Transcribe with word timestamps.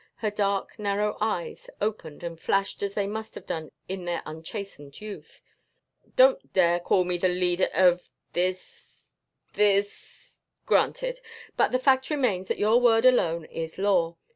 Her 0.15 0.31
dark 0.31 0.79
narrow 0.79 1.15
eyes 1.21 1.69
opened 1.79 2.23
and 2.23 2.39
flashed 2.39 2.81
as 2.81 2.95
they 2.95 3.05
must 3.05 3.35
have 3.35 3.45
done 3.45 3.69
in 3.87 4.05
their 4.05 4.23
unchastened 4.25 4.99
youth. 4.99 5.43
"Don't 6.15 6.51
dare 6.53 6.79
call 6.79 7.03
me 7.03 7.19
the 7.19 7.27
leader 7.27 7.69
of 7.71 8.09
this 8.33 9.03
this!" 9.53 10.33
"Granted. 10.65 11.19
But 11.55 11.71
the 11.71 11.77
fact 11.77 12.09
remains 12.09 12.47
that 12.47 12.57
your 12.57 12.81
word 12.81 13.05
alone 13.05 13.45
is 13.45 13.77
law. 13.77 14.15